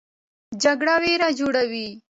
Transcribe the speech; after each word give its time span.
جګړه 0.63 0.95
ویر 1.03 1.21
جوړوي 1.39 1.87